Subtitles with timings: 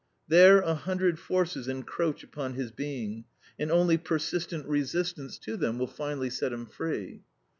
[0.27, 3.25] There a hundred forces encroach upon his being,
[3.59, 7.21] and only persistent resistance to them will finally set him free.